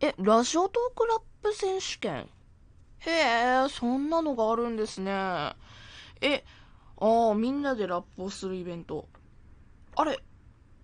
[0.00, 2.28] え、ラジオトークラップ選手権？
[3.00, 5.10] へえ、そんなのがあるんですね。
[6.20, 6.44] え、
[7.00, 9.08] ああ、みんなでラップをするイベント。
[9.96, 10.20] あれ、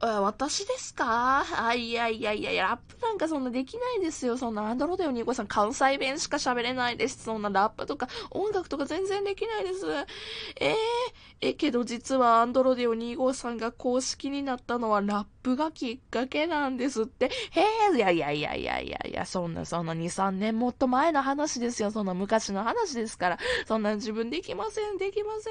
[0.06, 1.44] 私ですか？
[1.66, 4.36] あ、いやいやいやいや、ラップなんかそんなできないですよ。
[4.36, 7.24] そんな、アンドロデオニーコさん関西弁しか喋れないです。
[7.24, 9.86] そんなラップとか音楽とか全然できないです。
[10.60, 10.74] えー、
[11.40, 17.26] え、けど実はアンドロデオ2号さんが公式になったのはラップがきっかけなんですって。
[17.50, 17.60] へ
[17.92, 21.90] え、いやいやいやいやいやいや、そんなそんな2、3年もっと前の話ですよ。
[21.90, 23.38] そんな昔の話ですから。
[23.66, 25.50] そんな自分できません、できませ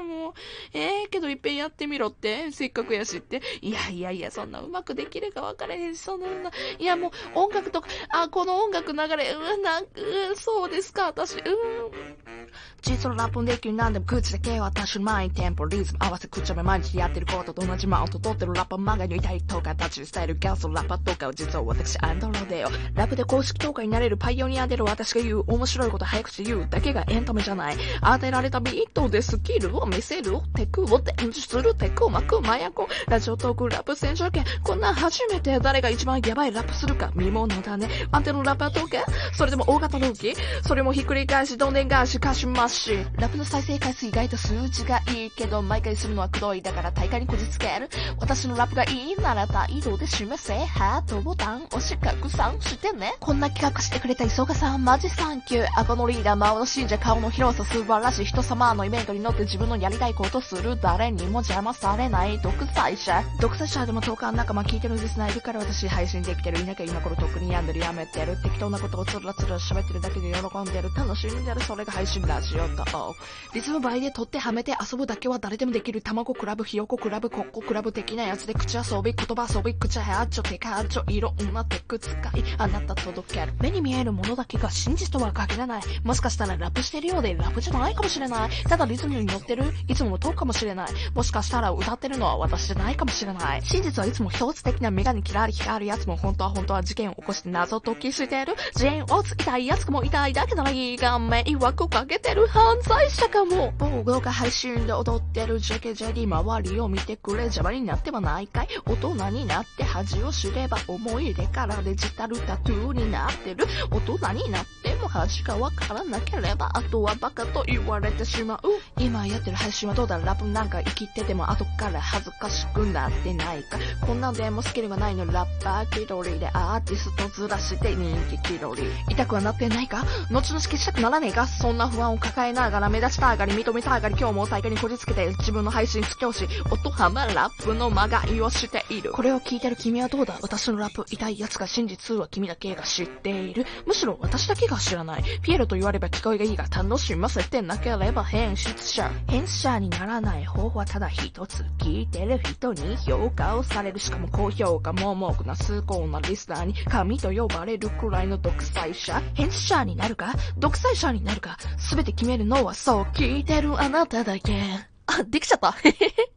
[0.00, 0.14] んね。
[0.22, 0.32] もう、
[0.72, 2.50] ええ、けどいっぺんやってみろって。
[2.50, 3.42] せっかくやしって。
[3.60, 12.43] いやいやいや、そんなうまくできるか分からへんし、そんな、いやもう音楽とか、あ、この音楽流れ、うん、なん、うん、そうですか、私、うん。
[12.82, 17.86] 実はラップできるなんでも口だけは私のマインテンポリズム合わせ口調毎日やってることと同じ。
[17.86, 27.76] マウント取ってるラッパー漫画にいたいとか立ち伝えるガスラッパーとかを実は私アンドロデオラップで公式投下になれるパイオニアでる私が言う面白いこと早口言うだけがエンタメじゃない。
[28.00, 34.44] 与えられたビートでスキルを見せるテクを伝授するテクを巻く麻薬ラジオトークラップ選手権。
[34.62, 37.88] こんな初めて誰が一番ヤバいラップするか見ものだね。
[38.12, 40.34] 安定のラッパー投下それでも大型ルーキー
[40.66, 47.88] それもひっくり返しどんでん返しかしましラップの再生回数意外と数字がいいけど毎回するのはくどいだから大会にこじつける。
[48.20, 50.54] 私のラップがいいなら態度で示せ。
[50.66, 53.14] ハートボタン押し拡散してね。
[53.20, 62.38] こんな企画してくれた磯賀さんマジサンキュー顎のリーダー魔王の信者顔の広さ素晴らしい人様のイベントに乗って自分のやりたいことする誰にも邪魔されない。
[62.42, 63.22] 独裁者。
[63.40, 66.60] 独裁者でも投函仲間聞いてるリスナーいるから私配信できてる。
[66.60, 70.90] いなきゃ今頃特に病んでるやめてる適当なことをつらつら喋ってるだけで喜んでる。
[70.94, 71.60] 楽しんでる。
[71.62, 72.33] それが配信だ。
[72.34, 73.14] ラジオと
[73.54, 82.16] リズム倍で取ってはめて遊ぶだけは誰でもできる卵クラブ、ひよこクラブ、コッコクラブ的なやつで口遊び、言葉遊び、口はちょ、手かちょ、いろんなテク使い、
[82.58, 83.52] あなた届ける。
[83.60, 85.82] 目に見えるものだけが真実とは限らない。
[86.02, 88.50] もしかしたらラップしてるようでラップじゃないかもしれない。
[88.68, 90.90] ただリズムに乗ってる、いつものトーかもしれない。
[91.14, 93.62] もしかしたら歌ってるのは私じゃないかもしれない。
[93.62, 98.56] 真実はいつも一つ的なメガネキラリ光るやつも本当は本当は事件を起こして謎解きしてる。
[98.74, 103.74] ジェーンをつきたいやつも痛いだけならいいが迷惑かけてる犯罪者かも。
[103.78, 108.68] 防具が配信で踊ってるジェケジェリ周りを見てくれ邪魔になってはないかい。
[108.86, 113.66] 大人になって恥を知れば思い出からデジタルタトゥーになってる。
[113.90, 118.58] 大人になっても恥がわからなければあとはバカと言われてしまう。
[118.98, 123.76] 今やってる配信はどうだラップなんか生きてても後から恥ずかしくなってないか。
[124.06, 128.88] こんなんでもスキルがないのラッパー気取りでアーティストずらして人気気取り。
[129.10, 130.04] 痛くはなってないか？
[130.30, 131.46] 後々消したくならねえか？
[131.46, 139.12] そんな不安を抱えながら目立ちたがり認めたがり今日も大会にこじつけて自分の配信好きし音ハマラップのまがいをしている。
[139.12, 140.38] これを聞いてる君はどうだ？
[140.42, 145.24] 私のラップ痛いやつが真実は君だけが知っているむしろ私だけが知らない。
[145.42, 149.10] ピエロと言われば聞こえがいいが楽しませてなければ変質者。
[149.28, 153.98] 変質者にならない方法はただ一つ聞いてる人に評価をされる。
[153.98, 160.34] しかも高評価も多くな崇高なリスナーに神と呼ばれるくらいの独裁者変質者になるか？
[160.58, 161.56] 独裁者になるか？
[161.94, 164.60] すべて決めるのはそう聞いてるあなただけ
[165.06, 165.76] あ、できちゃった。